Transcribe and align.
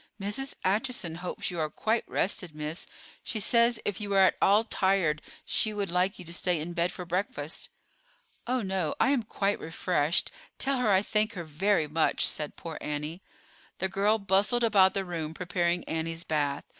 "Mrs. 0.19 0.55
Acheson 0.65 1.17
hopes 1.17 1.51
you 1.51 1.59
are 1.59 1.69
quite 1.69 2.03
rested, 2.09 2.55
miss. 2.55 2.87
She 3.23 3.39
says 3.39 3.79
if 3.85 4.01
you 4.01 4.11
are 4.15 4.23
at 4.25 4.37
all 4.41 4.63
tired 4.63 5.21
she 5.45 5.75
would 5.75 5.91
like 5.91 6.17
you 6.17 6.25
to 6.25 6.33
stay 6.33 6.59
in 6.59 6.73
bed 6.73 6.91
for 6.91 7.05
breakfast." 7.05 7.69
"Oh, 8.47 8.63
no, 8.63 8.95
I 8.99 9.09
am 9.11 9.21
quite 9.21 9.59
refreshed. 9.59 10.31
Tell 10.57 10.77
her 10.77 10.89
I 10.89 11.03
thank 11.03 11.33
her 11.33 11.43
very 11.43 11.87
much," 11.87 12.27
said 12.27 12.55
poor 12.55 12.79
Annie. 12.81 13.21
The 13.77 13.89
girl 13.89 14.17
bustled 14.17 14.63
about 14.63 14.95
the 14.95 15.05
room 15.05 15.35
preparing 15.35 15.83
Annie's 15.83 16.23
bath. 16.23 16.63